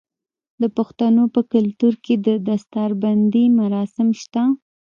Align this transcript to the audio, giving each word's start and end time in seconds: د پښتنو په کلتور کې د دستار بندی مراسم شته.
د 0.61 0.63
پښتنو 0.77 1.23
په 1.35 1.41
کلتور 1.53 1.93
کې 2.05 2.15
د 2.25 2.27
دستار 2.47 2.89
بندی 3.03 3.45
مراسم 3.59 4.07
شته. 4.21 4.43